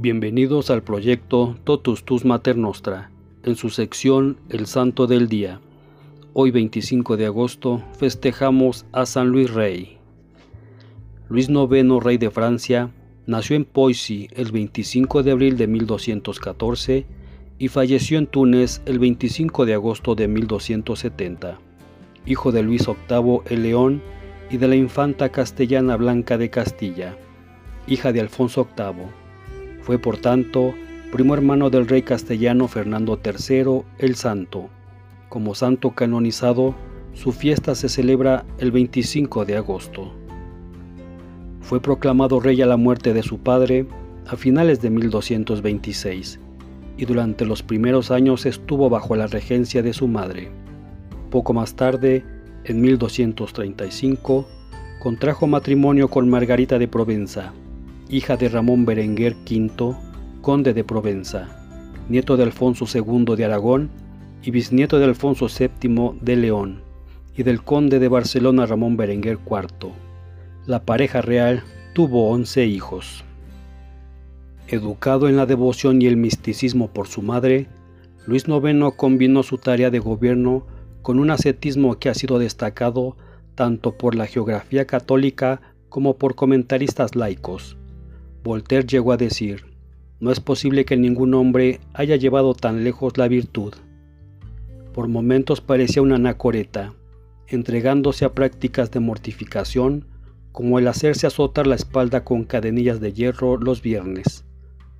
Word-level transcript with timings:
Bienvenidos 0.00 0.70
al 0.70 0.84
proyecto 0.84 1.56
Totus 1.64 2.04
Tus 2.04 2.24
Mater 2.24 2.56
Nostra, 2.56 3.10
en 3.42 3.56
su 3.56 3.68
sección 3.68 4.38
El 4.48 4.68
Santo 4.68 5.08
del 5.08 5.26
Día. 5.26 5.60
Hoy 6.34 6.52
25 6.52 7.16
de 7.16 7.26
agosto 7.26 7.82
festejamos 7.98 8.86
a 8.92 9.06
San 9.06 9.30
Luis 9.30 9.52
Rey. 9.52 9.98
Luis 11.28 11.48
IX, 11.48 12.00
rey 12.00 12.16
de 12.16 12.30
Francia, 12.30 12.92
nació 13.26 13.56
en 13.56 13.64
Poissy 13.64 14.28
el 14.36 14.52
25 14.52 15.24
de 15.24 15.32
abril 15.32 15.56
de 15.56 15.66
1214 15.66 17.04
y 17.58 17.66
falleció 17.66 18.18
en 18.18 18.28
Túnez 18.28 18.80
el 18.86 19.00
25 19.00 19.66
de 19.66 19.74
agosto 19.74 20.14
de 20.14 20.28
1270. 20.28 21.58
Hijo 22.24 22.52
de 22.52 22.62
Luis 22.62 22.86
VIII 22.86 23.40
el 23.46 23.64
León 23.64 24.00
y 24.48 24.58
de 24.58 24.68
la 24.68 24.76
infanta 24.76 25.30
castellana 25.30 25.96
Blanca 25.96 26.38
de 26.38 26.50
Castilla, 26.50 27.18
hija 27.88 28.12
de 28.12 28.20
Alfonso 28.20 28.68
VIII. 28.76 29.27
Fue 29.88 29.98
por 29.98 30.18
tanto 30.18 30.74
primo 31.12 31.32
hermano 31.32 31.70
del 31.70 31.88
rey 31.88 32.02
castellano 32.02 32.68
Fernando 32.68 33.18
III 33.24 33.84
el 33.96 34.16
Santo. 34.16 34.68
Como 35.30 35.54
santo 35.54 35.92
canonizado, 35.92 36.74
su 37.14 37.32
fiesta 37.32 37.74
se 37.74 37.88
celebra 37.88 38.44
el 38.58 38.70
25 38.70 39.46
de 39.46 39.56
agosto. 39.56 40.12
Fue 41.62 41.80
proclamado 41.80 42.38
rey 42.38 42.60
a 42.60 42.66
la 42.66 42.76
muerte 42.76 43.14
de 43.14 43.22
su 43.22 43.38
padre 43.38 43.86
a 44.26 44.36
finales 44.36 44.82
de 44.82 44.90
1226 44.90 46.38
y 46.98 47.06
durante 47.06 47.46
los 47.46 47.62
primeros 47.62 48.10
años 48.10 48.44
estuvo 48.44 48.90
bajo 48.90 49.16
la 49.16 49.26
regencia 49.26 49.80
de 49.80 49.94
su 49.94 50.06
madre. 50.06 50.50
Poco 51.30 51.54
más 51.54 51.76
tarde, 51.76 52.26
en 52.64 52.82
1235, 52.82 54.46
contrajo 55.00 55.46
matrimonio 55.46 56.08
con 56.08 56.28
Margarita 56.28 56.78
de 56.78 56.88
Provenza, 56.88 57.54
hija 58.10 58.38
de 58.38 58.48
Ramón 58.48 58.86
Berenguer 58.86 59.36
V, 59.44 59.94
conde 60.40 60.72
de 60.72 60.82
Provenza, 60.82 61.48
nieto 62.08 62.38
de 62.38 62.44
Alfonso 62.44 62.86
II 62.92 63.36
de 63.36 63.44
Aragón 63.44 63.90
y 64.42 64.50
bisnieto 64.50 64.98
de 64.98 65.04
Alfonso 65.04 65.46
VII 65.48 66.12
de 66.22 66.36
León, 66.36 66.80
y 67.36 67.42
del 67.42 67.62
conde 67.62 67.98
de 67.98 68.08
Barcelona 68.08 68.64
Ramón 68.64 68.96
Berenguer 68.96 69.38
IV. 69.44 69.92
La 70.64 70.84
pareja 70.84 71.20
real 71.20 71.62
tuvo 71.92 72.30
once 72.30 72.64
hijos. 72.64 73.24
Educado 74.68 75.28
en 75.28 75.36
la 75.36 75.44
devoción 75.44 76.00
y 76.00 76.06
el 76.06 76.16
misticismo 76.16 76.88
por 76.88 77.08
su 77.08 77.20
madre, 77.20 77.66
Luis 78.26 78.46
IX 78.48 78.94
combinó 78.96 79.42
su 79.42 79.58
tarea 79.58 79.90
de 79.90 79.98
gobierno 79.98 80.66
con 81.02 81.18
un 81.18 81.30
ascetismo 81.30 81.98
que 81.98 82.08
ha 82.08 82.14
sido 82.14 82.38
destacado 82.38 83.16
tanto 83.54 83.98
por 83.98 84.14
la 84.14 84.26
geografía 84.26 84.86
católica 84.86 85.60
como 85.90 86.16
por 86.16 86.34
comentaristas 86.34 87.14
laicos. 87.14 87.76
Voltaire 88.42 88.86
llegó 88.86 89.12
a 89.12 89.16
decir, 89.16 89.64
no 90.20 90.32
es 90.32 90.40
posible 90.40 90.84
que 90.84 90.96
ningún 90.96 91.34
hombre 91.34 91.80
haya 91.94 92.16
llevado 92.16 92.54
tan 92.54 92.84
lejos 92.84 93.18
la 93.18 93.28
virtud. 93.28 93.74
Por 94.92 95.08
momentos 95.08 95.60
parecía 95.60 96.02
una 96.02 96.16
anacoreta, 96.16 96.94
entregándose 97.46 98.24
a 98.24 98.34
prácticas 98.34 98.90
de 98.90 99.00
mortificación, 99.00 100.06
como 100.52 100.78
el 100.78 100.88
hacerse 100.88 101.26
azotar 101.26 101.66
la 101.66 101.76
espalda 101.76 102.24
con 102.24 102.44
cadenillas 102.44 103.00
de 103.00 103.12
hierro 103.12 103.58
los 103.58 103.80
viernes, 103.80 104.44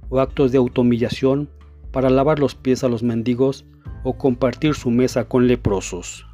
o 0.09 0.21
actos 0.21 0.53
de 0.53 0.59
automillación 0.59 1.51
para 1.91 2.11
lavar 2.11 2.39
los 2.39 2.55
pies 2.55 2.85
a 2.85 2.89
los 2.89 3.03
mendigos 3.03 3.65
o 4.05 4.17
compartir 4.17 4.75
su 4.75 4.91
mesa 4.91 5.25
con 5.25 5.49
leprosos. 5.49 6.27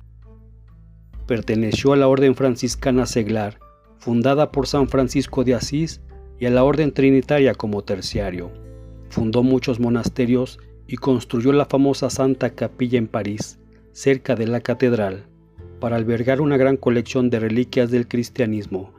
Perteneció 1.27 1.93
a 1.93 1.97
la 1.97 2.09
Orden 2.09 2.35
Franciscana 2.35 3.07
Seglar, 3.07 3.59
fundada 3.99 4.53
por 4.53 4.67
San 4.67 4.89
Francisco 4.89 5.43
de 5.43 5.55
Asís, 5.55 6.03
a 6.47 6.51
la 6.51 6.65
Orden 6.65 6.93
Trinitaria 6.93 7.55
como 7.55 7.83
terciario 7.83 8.65
Fundó 9.15 9.45
muchos 9.45 9.79
monasterios 9.79 10.59
y 10.89 10.97
construyó 10.97 11.53
la 11.53 11.67
famosa 11.67 12.11
Santa 12.11 12.51
Capilla 12.51 12.99
en 12.99 13.07
París, 13.07 13.61
cerca 13.93 14.35
de 14.35 14.49
la 14.49 14.61
catedral, 14.61 15.27
para 15.79 15.95
albergar 15.95 16.41
una 16.41 16.57
gran 16.57 16.77
colección 16.77 17.31
de 17.31 17.39
reliquias 17.39 17.93
del 17.93 18.09
cristianismo, 18.09 18.93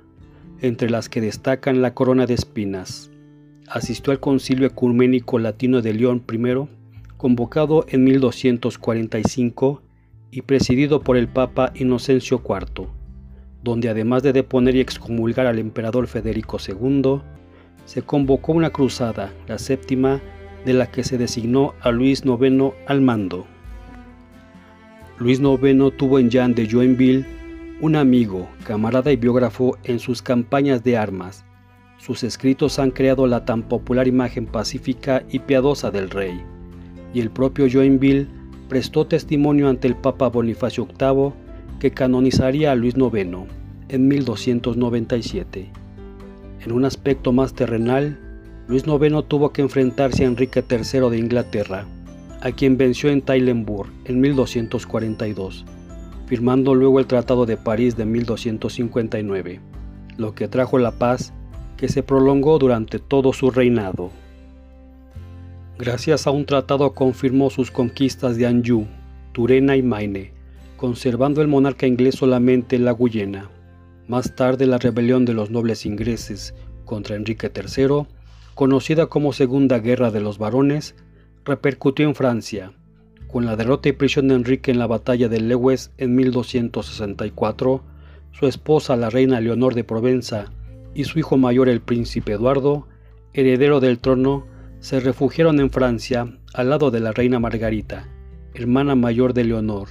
entre 0.62 0.90
las 0.90 1.10
que 1.10 1.20
destacan 1.20 1.82
la 1.82 1.94
corona 1.94 2.26
de 2.26 2.34
espinas. 2.34 3.12
Asistió 3.68 4.14
al 4.14 4.22
Concilio 4.22 4.68
Ecuménico 4.68 5.38
Latino 5.38 5.82
de 5.82 5.94
León 5.94 6.24
I, 6.32 6.70
convocado 7.18 7.86
en 7.90 8.06
1245 8.06 9.82
y 10.32 10.44
presidido 10.44 11.02
por 11.02 11.18
el 11.18 11.28
Papa 11.28 11.74
Inocencio 11.76 12.42
IV, 12.42 12.88
donde 13.66 13.90
además 13.90 14.22
de 14.22 14.32
deponer 14.32 14.76
y 14.76 14.80
excomulgar 14.80 15.48
al 15.48 15.58
emperador 15.58 16.06
Federico 16.06 16.58
II, 16.66 17.22
se 17.86 18.04
convocó 18.04 18.52
una 18.52 18.70
cruzada, 18.70 19.34
la 19.48 19.58
séptima, 19.58 20.22
de 20.66 20.74
la 20.74 20.92
que 20.92 21.04
se 21.04 21.18
designó 21.18 21.74
a 21.82 21.90
Luis 21.90 22.24
IX 22.24 22.74
al 22.86 23.02
mando. 23.02 23.48
Luis 25.18 25.40
IX 25.40 25.98
tuvo 25.98 26.20
en 26.20 26.30
Jean 26.30 26.54
de 26.54 26.70
Joinville 26.70 27.26
un 27.82 27.96
amigo, 27.96 28.48
camarada 28.66 29.12
y 29.12 29.16
biógrafo 29.16 29.78
en 29.84 29.98
sus 30.00 30.22
campañas 30.22 30.84
de 30.84 30.98
armas. 30.98 31.44
Sus 31.98 32.24
escritos 32.24 32.78
han 32.78 32.92
creado 32.92 33.26
la 33.26 33.46
tan 33.46 33.64
popular 33.64 34.08
imagen 34.08 34.46
pacífica 34.46 35.24
y 35.32 35.40
piadosa 35.40 35.90
del 35.90 36.12
rey, 36.12 36.40
y 37.16 37.20
el 37.20 37.32
propio 37.32 37.68
Joinville 37.72 38.28
prestó 38.70 39.08
testimonio 39.08 39.70
ante 39.70 39.88
el 39.88 39.96
Papa 39.96 40.28
Bonifacio 40.28 40.86
VIII 40.86 41.45
que 41.80 41.92
canonizaría 41.92 42.72
a 42.72 42.76
Luis 42.76 42.96
IX 42.96 43.48
en 43.90 44.08
1297. 44.08 45.70
En 46.66 46.72
un 46.72 46.86
aspecto 46.86 47.32
más 47.32 47.54
terrenal, 47.54 48.20
Luis 48.68 48.86
IX 48.88 49.28
tuvo 49.28 49.52
que 49.52 49.62
enfrentarse 49.62 50.24
a 50.24 50.28
Enrique 50.28 50.64
III 50.68 51.10
de 51.10 51.18
Inglaterra, 51.18 51.86
a 52.42 52.52
quien 52.52 52.78
venció 52.78 53.10
en 53.10 53.22
Tailenburg 53.22 53.90
en 54.06 54.20
1242, 54.22 55.66
firmando 56.26 56.74
luego 56.74 57.00
el 57.00 57.06
Tratado 57.06 57.46
de 57.46 57.58
París 57.58 57.96
de 57.96 58.06
1259, 58.06 59.60
lo 60.18 60.34
que 60.34 60.48
trajo 60.48 60.80
la 60.80 60.92
paz 60.92 61.34
que 61.78 61.90
se 61.90 62.04
prolongó 62.04 62.58
durante 62.58 63.00
todo 63.00 63.34
su 63.34 63.52
reinado. 63.52 64.10
Gracias 65.78 66.26
a 66.26 66.32
un 66.32 66.46
tratado 66.46 66.94
confirmó 66.94 67.50
sus 67.50 67.70
conquistas 67.70 68.38
de 68.38 68.48
Anjou, 68.48 68.88
Turena 69.34 69.76
y 69.76 69.84
Maine, 69.84 70.35
conservando 70.78 71.42
el 71.42 71.48
monarca 71.48 71.88
inglés 71.88 72.16
solamente 72.16 72.80
la 72.80 72.92
Guyena. 72.92 73.50
Más 74.08 74.36
tarde 74.36 74.66
la 74.66 74.78
rebelión 74.78 75.26
de 75.26 75.34
los 75.34 75.50
nobles 75.50 75.86
ingleses 75.86 76.54
contra 76.86 77.16
Enrique 77.16 77.52
III, 77.54 78.06
conocida 78.54 79.08
como 79.08 79.34
Segunda 79.34 79.80
Guerra 79.80 80.12
de 80.12 80.22
los 80.22 80.38
Varones, 80.38 80.96
repercutió 81.44 82.08
en 82.08 82.16
Francia, 82.16 82.74
con 83.28 83.46
la 83.46 83.56
derrota 83.56 83.90
y 83.90 83.94
prisión 83.94 84.28
de 84.28 84.36
Enrique 84.36 84.72
en 84.72 84.80
la 84.80 84.88
batalla 84.88 85.28
de 85.28 85.42
Lewes 85.42 85.92
en 85.98 86.16
1264, 86.16 87.84
su 88.32 88.48
esposa 88.48 88.96
la 88.96 89.10
reina 89.10 89.42
Leonor 89.42 89.76
de 89.76 89.84
Provenza 89.84 90.52
y 90.94 91.06
su 91.06 91.20
hijo 91.20 91.38
mayor 91.38 91.68
el 91.68 91.82
príncipe 91.82 92.34
Eduardo, 92.34 92.88
heredero 93.34 93.80
del 93.80 94.00
trono, 94.00 94.46
se 94.80 95.00
refugiaron 95.00 95.60
en 95.60 95.70
Francia 95.70 96.38
al 96.54 96.70
lado 96.70 96.92
de 96.92 97.00
la 97.00 97.12
reina 97.12 97.40
Margarita, 97.40 98.08
hermana 98.54 98.96
mayor 98.96 99.34
de 99.34 99.44
Leonor, 99.44 99.90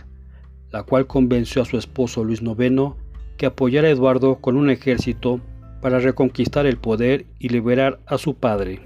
la 0.74 0.82
cual 0.82 1.06
convenció 1.06 1.62
a 1.62 1.64
su 1.64 1.78
esposo 1.78 2.24
Luis 2.24 2.42
IX 2.42 2.94
que 3.36 3.46
apoyara 3.46 3.86
a 3.86 3.92
Eduardo 3.92 4.40
con 4.40 4.56
un 4.56 4.70
ejército 4.70 5.40
para 5.80 6.00
reconquistar 6.00 6.66
el 6.66 6.78
poder 6.78 7.26
y 7.38 7.50
liberar 7.50 8.00
a 8.06 8.18
su 8.18 8.34
padre. 8.34 8.80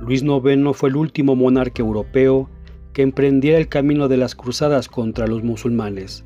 Luis 0.00 0.24
IX 0.24 0.76
fue 0.76 0.88
el 0.88 0.96
último 0.96 1.36
monarca 1.36 1.82
europeo 1.82 2.50
que 2.92 3.02
emprendiera 3.02 3.58
el 3.58 3.68
camino 3.68 4.08
de 4.08 4.16
las 4.16 4.34
cruzadas 4.34 4.88
contra 4.88 5.28
los 5.28 5.44
musulmanes, 5.44 6.24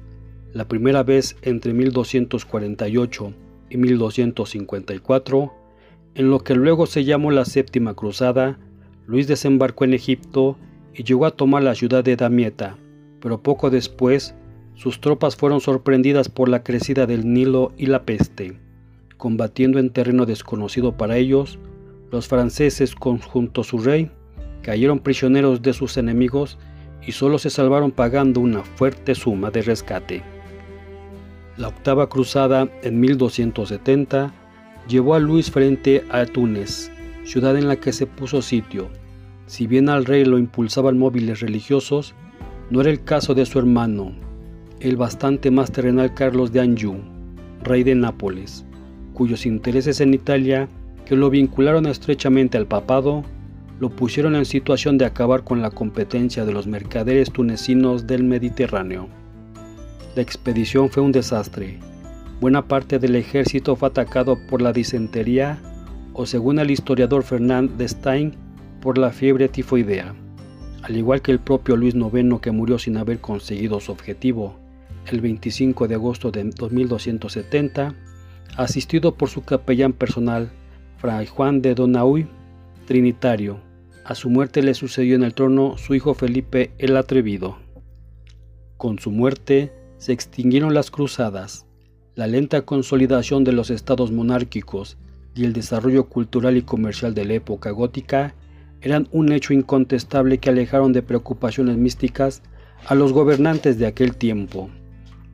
la 0.54 0.66
primera 0.66 1.02
vez 1.02 1.36
entre 1.42 1.74
1248 1.74 3.34
y 3.68 3.76
1254, 3.76 5.52
en 6.14 6.30
lo 6.30 6.38
que 6.38 6.54
luego 6.54 6.86
se 6.86 7.04
llamó 7.04 7.30
la 7.30 7.44
Séptima 7.44 7.92
Cruzada, 7.92 8.58
Luis 9.06 9.26
desembarcó 9.26 9.84
en 9.84 9.92
Egipto 9.92 10.56
y 10.94 11.04
llegó 11.04 11.26
a 11.26 11.32
tomar 11.32 11.62
la 11.62 11.74
ciudad 11.74 12.02
de 12.02 12.16
Damieta, 12.16 12.78
pero 13.20 13.42
poco 13.42 13.70
después 13.70 14.34
sus 14.74 15.00
tropas 15.00 15.34
fueron 15.34 15.60
sorprendidas 15.60 16.28
por 16.28 16.48
la 16.48 16.62
crecida 16.62 17.06
del 17.06 17.32
Nilo 17.32 17.72
y 17.76 17.86
la 17.86 18.04
peste. 18.04 18.56
Combatiendo 19.16 19.80
en 19.80 19.90
terreno 19.90 20.24
desconocido 20.24 20.96
para 20.96 21.16
ellos, 21.16 21.58
los 22.12 22.28
franceses, 22.28 22.94
conjunto 22.94 23.62
a 23.62 23.64
su 23.64 23.78
rey, 23.78 24.10
cayeron 24.62 25.00
prisioneros 25.00 25.62
de 25.62 25.72
sus 25.72 25.96
enemigos 25.96 26.58
y 27.04 27.12
solo 27.12 27.38
se 27.38 27.50
salvaron 27.50 27.90
pagando 27.90 28.40
una 28.40 28.62
fuerte 28.62 29.14
suma 29.14 29.50
de 29.50 29.62
rescate. 29.62 30.22
La 31.56 31.68
octava 31.68 32.08
cruzada, 32.08 32.68
en 32.82 33.00
1270, 33.00 34.32
llevó 34.88 35.14
a 35.14 35.18
Luis 35.18 35.50
frente 35.50 36.04
a 36.10 36.24
Túnez, 36.24 36.92
ciudad 37.24 37.56
en 37.56 37.66
la 37.66 37.76
que 37.76 37.92
se 37.92 38.06
puso 38.06 38.42
sitio. 38.42 38.88
Si 39.46 39.66
bien 39.66 39.88
al 39.88 40.04
rey 40.04 40.24
lo 40.24 40.38
impulsaban 40.38 40.98
móviles 40.98 41.40
religiosos, 41.40 42.14
no 42.70 42.80
era 42.80 42.90
el 42.90 43.02
caso 43.02 43.34
de 43.34 43.46
su 43.46 43.58
hermano, 43.58 44.12
el 44.80 44.96
bastante 44.96 45.50
más 45.50 45.72
terrenal 45.72 46.14
Carlos 46.14 46.52
de 46.52 46.60
Anjou, 46.60 46.96
rey 47.62 47.82
de 47.82 47.94
Nápoles, 47.94 48.64
cuyos 49.14 49.46
intereses 49.46 50.00
en 50.00 50.14
Italia 50.14 50.68
que 51.04 51.16
lo 51.16 51.30
vincularon 51.30 51.86
estrechamente 51.86 52.58
al 52.58 52.66
papado, 52.66 53.24
lo 53.80 53.90
pusieron 53.90 54.34
en 54.34 54.44
situación 54.44 54.98
de 54.98 55.06
acabar 55.06 55.44
con 55.44 55.62
la 55.62 55.70
competencia 55.70 56.44
de 56.44 56.52
los 56.52 56.66
mercaderes 56.66 57.32
tunecinos 57.32 58.06
del 58.06 58.24
Mediterráneo. 58.24 59.08
La 60.14 60.22
expedición 60.22 60.90
fue 60.90 61.02
un 61.02 61.12
desastre. 61.12 61.78
Buena 62.40 62.66
parte 62.66 62.98
del 62.98 63.16
ejército 63.16 63.76
fue 63.76 63.88
atacado 63.88 64.36
por 64.48 64.60
la 64.60 64.72
disentería 64.72 65.58
o 66.12 66.26
según 66.26 66.58
el 66.58 66.70
historiador 66.70 67.22
Fernand 67.22 67.76
de 67.76 67.88
Stein, 67.88 68.34
por 68.80 68.98
la 68.98 69.10
fiebre 69.10 69.48
tifoidea, 69.48 70.14
al 70.82 70.96
igual 70.96 71.22
que 71.22 71.32
el 71.32 71.40
propio 71.40 71.76
Luis 71.76 71.94
IX 71.94 72.40
que 72.40 72.50
murió 72.50 72.78
sin 72.78 72.96
haber 72.96 73.20
conseguido 73.20 73.80
su 73.80 73.92
objetivo, 73.92 74.58
el 75.06 75.20
25 75.20 75.88
de 75.88 75.94
agosto 75.94 76.30
de 76.30 76.44
2270, 76.44 77.94
asistido 78.56 79.14
por 79.14 79.28
su 79.28 79.44
capellán 79.44 79.92
personal, 79.92 80.50
Fray 80.98 81.26
Juan 81.26 81.62
de 81.62 81.74
Donauy, 81.74 82.26
trinitario. 82.86 83.60
A 84.04 84.14
su 84.14 84.30
muerte 84.30 84.62
le 84.62 84.74
sucedió 84.74 85.14
en 85.14 85.22
el 85.22 85.34
trono 85.34 85.76
su 85.76 85.94
hijo 85.94 86.14
Felipe 86.14 86.72
el 86.78 86.96
Atrevido. 86.96 87.58
Con 88.76 88.98
su 88.98 89.10
muerte 89.10 89.72
se 89.98 90.12
extinguieron 90.12 90.74
las 90.74 90.90
cruzadas, 90.90 91.66
la 92.14 92.26
lenta 92.26 92.62
consolidación 92.62 93.44
de 93.44 93.52
los 93.52 93.70
estados 93.70 94.12
monárquicos 94.12 94.96
y 95.34 95.44
el 95.44 95.52
desarrollo 95.52 96.08
cultural 96.08 96.56
y 96.56 96.62
comercial 96.62 97.14
de 97.14 97.24
la 97.24 97.34
época 97.34 97.70
gótica 97.70 98.34
eran 98.80 99.08
un 99.12 99.32
hecho 99.32 99.52
incontestable 99.52 100.38
que 100.38 100.50
alejaron 100.50 100.92
de 100.92 101.02
preocupaciones 101.02 101.76
místicas 101.76 102.42
a 102.86 102.94
los 102.94 103.12
gobernantes 103.12 103.78
de 103.78 103.86
aquel 103.86 104.16
tiempo. 104.16 104.70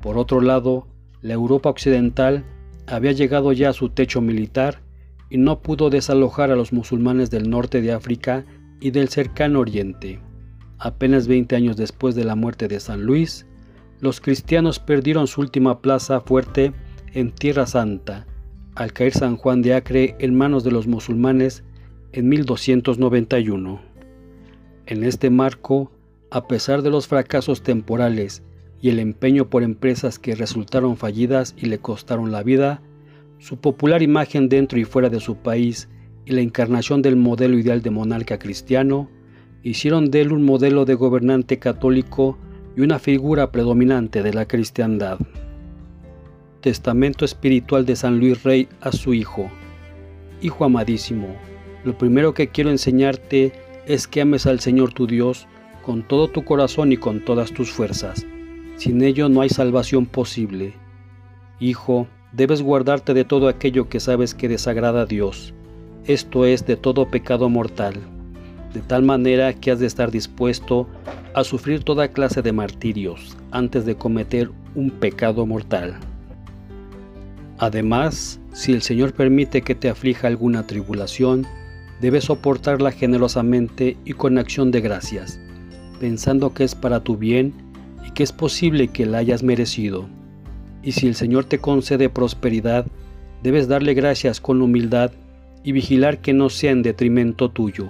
Por 0.01 0.19
otro 0.19 0.41
lado, 0.41 0.87
la 1.23 1.35
Europa 1.35 1.71
occidental 1.71 2.45
había 2.87 3.13
llegado 3.13 3.53
ya 3.53 3.71
a 3.71 3.75
su 3.75 3.91
techo 3.91 4.21
militar 4.21 4.83
y 5.31 5.39
no 5.39 5.61
pudo 5.61 5.91
desalojar 5.91 6.51
a 6.51 6.57
los 6.57 6.73
musulmanes 6.73 7.31
del 7.31 7.49
norte 7.49 7.81
de 7.81 7.93
África 7.93 8.45
y 8.81 8.91
del 8.91 9.09
cercano 9.09 9.61
oriente. 9.61 10.21
Apenas 10.79 11.27
20 11.27 11.57
años 11.57 11.77
después 11.77 12.15
de 12.15 12.25
la 12.25 12.35
muerte 12.35 12.69
de 12.69 12.81
San 12.81 13.05
Luis, 13.05 13.47
los 14.01 14.21
cristianos 14.21 14.79
perdieron 14.79 15.27
su 15.27 15.41
última 15.41 15.81
plaza 15.81 16.21
fuerte 16.21 16.73
en 17.13 17.31
Tierra 17.31 17.67
Santa 17.67 18.27
al 18.75 18.93
caer 18.93 19.13
San 19.13 19.37
Juan 19.37 19.63
de 19.63 19.75
Acre 19.75 20.17
en 20.19 20.35
manos 20.35 20.65
de 20.65 20.73
los 20.73 20.87
musulmanes 20.87 21.63
en 22.15 22.29
1291. 22.29 23.81
En 24.87 25.03
este 25.03 25.31
marco, 25.31 25.91
a 26.31 26.47
pesar 26.47 26.83
de 26.83 26.91
los 26.91 27.09
fracasos 27.09 27.63
temporales 27.65 28.45
y 28.81 28.91
el 28.91 29.01
empeño 29.01 29.51
por 29.51 29.65
empresas 29.65 30.21
que 30.21 30.37
resultaron 30.37 30.97
fallidas 30.97 31.57
y 31.59 31.67
le 31.67 31.79
costaron 31.79 32.31
la 32.31 32.45
vida, 32.45 32.83
su 33.39 33.57
popular 33.57 34.01
imagen 34.01 34.49
dentro 34.49 34.79
y 34.79 34.85
fuera 34.85 35.09
de 35.09 35.19
su 35.19 35.37
país 35.39 35.89
y 36.25 36.31
la 36.31 36.41
encarnación 36.41 37.03
del 37.03 37.17
modelo 37.17 37.59
ideal 37.59 37.83
de 37.83 37.91
monarca 37.91 38.39
cristiano 38.39 39.11
hicieron 39.65 40.13
de 40.13 40.21
él 40.21 40.33
un 40.33 40.45
modelo 40.45 40.85
de 40.85 40.95
gobernante 40.95 41.59
católico 41.59 42.39
y 42.77 42.83
una 42.83 43.01
figura 43.01 43.51
predominante 43.51 44.23
de 44.23 44.33
la 44.33 44.47
cristiandad. 44.47 45.19
Testamento 46.61 47.25
espiritual 47.25 47.85
de 47.85 47.97
San 47.97 48.21
Luis 48.21 48.45
Rey 48.45 48.69
a 48.81 48.93
su 48.93 49.15
hijo. 49.15 49.51
Hijo 50.41 50.65
amadísimo, 50.65 51.35
lo 51.85 51.97
primero 51.97 52.35
que 52.35 52.49
quiero 52.49 52.71
enseñarte 52.71 53.53
es 53.87 54.09
que 54.09 54.23
ames 54.23 54.47
al 54.47 54.61
Señor 54.61 54.93
tu 54.93 55.07
Dios 55.07 55.47
con 55.83 56.03
todo 56.03 56.29
tu 56.29 56.45
corazón 56.45 56.93
y 56.93 56.97
con 56.97 57.21
todas 57.25 57.53
tus 57.53 57.71
fuerzas. 57.71 58.27
Sin 58.77 59.03
ello 59.03 59.29
no 59.29 59.43
hay 59.43 59.51
salvación 59.51 60.07
posible. 60.07 60.75
Hijo, 61.61 62.09
debes 62.33 62.63
guardarte 62.63 63.15
de 63.15 63.25
todo 63.25 63.49
aquello 63.49 63.89
que 63.89 64.01
sabes 64.01 64.35
que 64.35 64.49
desagrada 64.49 65.03
a 65.03 65.07
Dios, 65.07 65.55
esto 66.07 66.45
es 66.45 66.67
de 66.67 66.77
todo 66.77 67.09
pecado 67.09 67.49
mortal, 67.49 67.95
de 68.73 68.81
tal 68.81 69.03
manera 69.03 69.53
que 69.53 69.71
has 69.71 69.79
de 69.79 69.87
estar 69.87 70.11
dispuesto 70.11 70.89
a 71.35 71.45
sufrir 71.45 71.85
toda 71.85 72.09
clase 72.09 72.43
de 72.43 72.53
martirios 72.53 73.37
antes 73.51 73.87
de 73.87 73.95
cometer 73.95 74.51
un 74.75 74.91
pecado 74.91 75.47
mortal. 75.47 75.95
Además, 77.59 78.41
si 78.53 78.73
el 78.73 78.83
Señor 78.83 79.13
permite 79.13 79.63
que 79.63 79.75
te 79.75 79.89
aflija 79.89 80.27
alguna 80.27 80.67
tribulación, 80.67 81.47
debes 82.01 82.25
soportarla 82.25 82.93
generosamente 82.93 83.97
y 84.05 84.13
con 84.13 84.39
acción 84.39 84.71
de 84.71 84.81
gracias, 84.81 85.41
pensando 86.01 86.55
que 86.55 86.65
es 86.65 86.75
para 86.75 87.01
tu 87.01 87.17
bien 87.17 87.55
y 88.07 88.11
que 88.13 88.23
es 88.23 88.33
posible 88.33 88.89
que 88.89 89.07
la 89.07 89.19
hayas 89.19 89.43
merecido. 89.43 90.07
Y 90.83 90.93
si 90.93 91.07
el 91.07 91.15
Señor 91.15 91.45
te 91.45 91.59
concede 91.59 92.09
prosperidad, 92.09 92.87
debes 93.43 93.69
darle 93.69 93.95
gracias 93.95 94.41
con 94.41 94.61
humildad 94.61 95.13
y 95.63 95.73
vigilar 95.73 96.19
que 96.19 96.33
no 96.33 96.51
sea 96.51 96.73
en 96.73 96.83
detrimento 96.83 97.51
tuyo, 97.51 97.89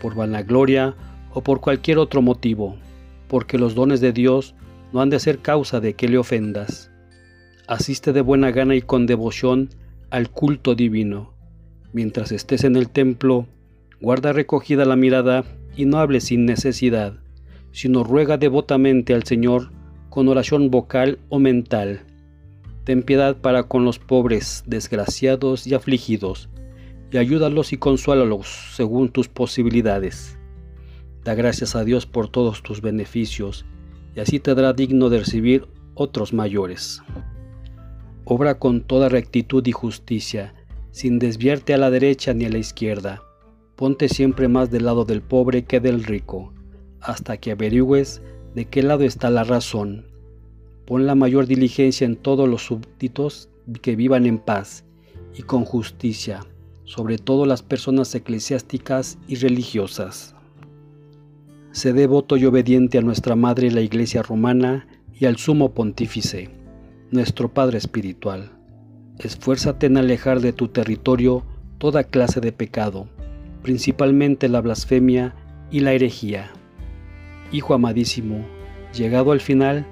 por 0.00 0.14
vanagloria 0.14 0.94
o 1.32 1.42
por 1.42 1.60
cualquier 1.60 1.98
otro 1.98 2.20
motivo, 2.20 2.76
porque 3.28 3.58
los 3.58 3.74
dones 3.74 4.00
de 4.00 4.12
Dios 4.12 4.54
no 4.92 5.00
han 5.00 5.10
de 5.10 5.18
ser 5.18 5.38
causa 5.38 5.80
de 5.80 5.94
que 5.94 6.08
le 6.08 6.18
ofendas 6.18 6.90
asiste 7.66 8.12
de 8.12 8.20
buena 8.20 8.50
gana 8.50 8.74
y 8.74 8.82
con 8.82 9.06
devoción 9.06 9.70
al 10.10 10.30
culto 10.30 10.74
divino. 10.74 11.32
Mientras 11.92 12.32
estés 12.32 12.64
en 12.64 12.76
el 12.76 12.88
templo, 12.88 13.46
guarda 14.00 14.32
recogida 14.32 14.84
la 14.84 14.96
mirada 14.96 15.44
y 15.76 15.84
no 15.86 15.98
hables 15.98 16.24
sin 16.24 16.46
necesidad, 16.46 17.14
sino 17.72 18.04
ruega 18.04 18.38
devotamente 18.38 19.14
al 19.14 19.24
Señor 19.24 19.70
con 20.08 20.28
oración 20.28 20.70
vocal 20.70 21.18
o 21.28 21.38
mental. 21.38 22.00
Ten 22.84 23.02
piedad 23.02 23.36
para 23.36 23.64
con 23.64 23.84
los 23.84 23.98
pobres, 23.98 24.64
desgraciados 24.66 25.66
y 25.66 25.74
afligidos, 25.74 26.48
y 27.10 27.18
ayúdalos 27.18 27.72
y 27.72 27.76
consuélalos 27.76 28.46
según 28.74 29.10
tus 29.10 29.28
posibilidades. 29.28 30.38
Da 31.24 31.34
gracias 31.34 31.76
a 31.76 31.84
Dios 31.84 32.06
por 32.06 32.28
todos 32.28 32.62
tus 32.62 32.80
beneficios, 32.80 33.66
y 34.14 34.20
así 34.20 34.40
te 34.40 34.54
dará 34.54 34.72
digno 34.72 35.10
de 35.10 35.18
recibir 35.18 35.66
otros 35.94 36.32
mayores. 36.32 37.02
Obra 38.24 38.58
con 38.58 38.80
toda 38.80 39.08
rectitud 39.08 39.66
y 39.66 39.72
justicia, 39.72 40.54
sin 40.96 41.18
desviarte 41.18 41.74
a 41.74 41.76
la 41.76 41.90
derecha 41.90 42.32
ni 42.32 42.46
a 42.46 42.48
la 42.48 42.56
izquierda. 42.56 43.22
Ponte 43.76 44.08
siempre 44.08 44.48
más 44.48 44.70
del 44.70 44.86
lado 44.86 45.04
del 45.04 45.20
pobre 45.20 45.66
que 45.66 45.78
del 45.78 46.02
rico, 46.02 46.54
hasta 47.02 47.36
que 47.36 47.50
averigües 47.50 48.22
de 48.54 48.64
qué 48.64 48.82
lado 48.82 49.04
está 49.04 49.28
la 49.28 49.44
razón. 49.44 50.06
Pon 50.86 51.04
la 51.04 51.14
mayor 51.14 51.46
diligencia 51.46 52.06
en 52.06 52.16
todos 52.16 52.48
los 52.48 52.64
súbditos 52.64 53.50
que 53.82 53.94
vivan 53.94 54.24
en 54.24 54.38
paz 54.38 54.86
y 55.36 55.42
con 55.42 55.66
justicia, 55.66 56.40
sobre 56.84 57.18
todo 57.18 57.44
las 57.44 57.62
personas 57.62 58.14
eclesiásticas 58.14 59.18
y 59.28 59.34
religiosas. 59.34 60.34
Sé 61.72 61.92
devoto 61.92 62.38
y 62.38 62.46
obediente 62.46 62.96
a 62.96 63.02
nuestra 63.02 63.36
Madre 63.36 63.70
la 63.70 63.82
Iglesia 63.82 64.22
Romana 64.22 64.88
y 65.12 65.26
al 65.26 65.36
Sumo 65.36 65.74
Pontífice 65.74 66.48
nuestro 67.10 67.52
Padre 67.52 67.76
Espiritual, 67.76 68.50
esfuérzate 69.18 69.86
en 69.86 69.96
alejar 69.96 70.40
de 70.40 70.52
tu 70.52 70.68
territorio 70.68 71.44
toda 71.78 72.04
clase 72.04 72.40
de 72.40 72.52
pecado, 72.52 73.06
principalmente 73.62 74.48
la 74.48 74.60
blasfemia 74.60 75.34
y 75.70 75.80
la 75.80 75.92
herejía. 75.92 76.50
Hijo 77.52 77.74
amadísimo, 77.74 78.44
llegado 78.94 79.32
al 79.32 79.40
final, 79.40 79.86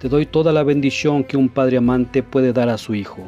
te 0.00 0.08
doy 0.08 0.26
toda 0.26 0.52
la 0.52 0.62
bendición 0.62 1.24
que 1.24 1.36
un 1.36 1.48
Padre 1.48 1.76
amante 1.76 2.22
puede 2.22 2.52
dar 2.52 2.68
a 2.68 2.78
su 2.78 2.94
Hijo. 2.94 3.22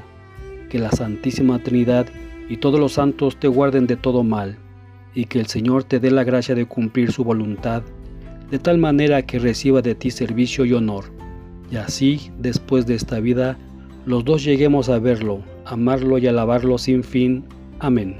Que 0.71 0.79
la 0.79 0.91
Santísima 0.91 1.59
Trinidad 1.59 2.07
y 2.49 2.57
todos 2.57 2.81
los 2.81 2.95
santos 2.95 3.37
te 3.37 3.49
guarden 3.49 3.87
de 3.87 3.97
todo 3.97 4.23
mal, 4.23 4.57
y 5.15 5.27
que 5.27 5.39
el 5.39 5.47
Señor 5.47 5.85
te 5.85 6.01
dé 6.01 6.11
la 6.11 6.25
gracia 6.25 6.55
de 6.55 6.67
cumplir 6.67 7.13
su 7.13 7.25
voluntad, 7.25 7.83
de 8.51 8.59
tal 8.59 8.79
manera 8.79 9.23
que 9.23 9.39
reciba 9.39 9.83
de 9.83 9.95
ti 9.95 10.11
servicio 10.11 10.65
y 10.65 10.73
honor 10.73 11.05
y 11.73 11.77
así, 11.77 12.31
después 12.39 12.85
de 12.85 12.95
esta 12.95 13.19
vida, 13.19 13.57
los 14.05 14.25
dos 14.25 14.43
lleguemos 14.43 14.89
a 14.89 14.99
verlo, 14.99 15.43
amarlo 15.65 16.19
y 16.19 16.27
alabarlo 16.27 16.79
sin 16.79 17.05
fin. 17.05 17.45
Amén. 17.79 18.17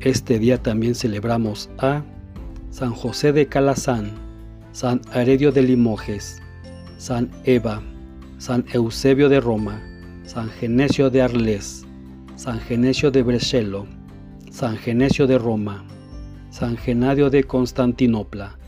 Este 0.00 0.38
día 0.38 0.62
también 0.62 0.94
celebramos 0.94 1.70
a 1.78 2.02
San 2.70 2.92
José 2.92 3.32
de 3.32 3.46
Calazán, 3.46 4.10
San 4.72 5.00
Aredio 5.12 5.52
de 5.52 5.62
Limoges, 5.62 6.42
San 6.98 7.30
Eva, 7.44 7.82
San 8.38 8.64
Eusebio 8.72 9.28
de 9.28 9.40
Roma, 9.40 9.82
San 10.24 10.50
Genesio 10.50 11.08
de 11.08 11.22
Arles, 11.22 11.86
San 12.34 12.60
Genesio 12.60 13.10
de 13.10 13.22
Brescello, 13.22 13.86
San 14.50 14.76
Genesio 14.76 15.26
de 15.26 15.38
Roma, 15.38 15.84
San 16.50 16.76
Genadio 16.76 17.30
de 17.30 17.44
Constantinopla, 17.44 18.58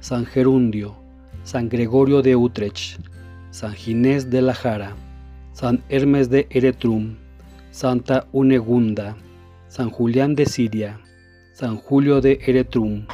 San 0.00 0.24
Gerundio, 0.24 0.96
San 1.44 1.68
Gregorio 1.68 2.22
de 2.22 2.36
Utrecht, 2.36 3.00
San 3.50 3.74
Ginés 3.74 4.30
de 4.30 4.42
la 4.42 4.54
Jara, 4.54 4.94
San 5.60 5.82
Hermes 5.88 6.30
de 6.30 6.46
Eretrum, 6.50 7.16
Santa 7.72 8.28
Unegunda, 8.30 9.16
San 9.66 9.90
Julián 9.90 10.36
de 10.36 10.46
Siria, 10.46 11.00
San 11.52 11.78
Julio 11.78 12.20
de 12.20 12.38
Eretrum, 12.46 13.08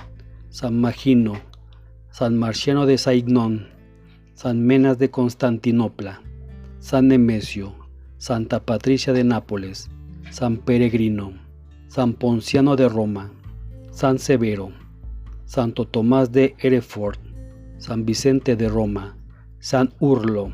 San 0.50 0.78
Magino, 0.78 1.40
San 2.10 2.36
Marciano 2.36 2.84
de 2.84 2.98
Saignón, 2.98 3.68
San 4.34 4.60
Menas 4.60 4.98
de 4.98 5.10
Constantinopla, 5.10 6.20
San 6.80 7.08
Nemesio, 7.08 7.74
Santa 8.18 8.60
Patricia 8.60 9.14
de 9.14 9.24
Nápoles, 9.24 9.88
San 10.28 10.58
Peregrino, 10.58 11.32
San 11.88 12.12
Ponciano 12.12 12.76
de 12.76 12.90
Roma, 12.90 13.32
San 13.90 14.18
Severo, 14.18 14.70
Santo 15.46 15.86
Tomás 15.86 16.30
de 16.30 16.54
Hereford, 16.58 17.16
San 17.78 18.04
Vicente 18.04 18.54
de 18.54 18.68
Roma, 18.68 19.16
San 19.60 19.94
Urlo, 19.98 20.52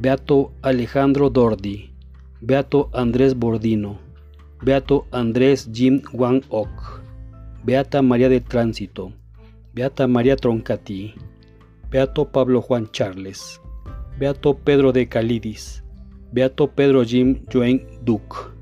Beato 0.00 0.54
Alejandro 0.62 1.28
Dordi, 1.28 1.92
Beato 2.40 2.88
Andrés 2.94 3.34
Bordino, 3.34 3.98
Beato 4.62 5.06
Andrés 5.10 5.68
Jim 5.74 6.00
Wang 6.14 6.42
Ok, 6.48 6.70
Beata 7.64 8.00
María 8.00 8.30
de 8.30 8.40
Tránsito, 8.40 9.12
Beata 9.74 10.06
María 10.06 10.36
Troncati, 10.36 11.12
Beato 11.90 12.32
Pablo 12.32 12.62
Juan 12.62 12.90
Charles, 12.90 13.60
Beato 14.18 14.56
Pedro 14.56 14.90
de 14.92 15.06
Calidis, 15.06 15.84
Beato 16.32 16.68
Pedro 16.68 17.04
Jim 17.04 17.44
Joen 17.52 17.86
Duc. 18.02 18.54